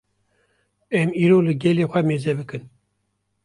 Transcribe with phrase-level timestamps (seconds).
[0.99, 2.63] Em îro li gelê xwe mêze bikin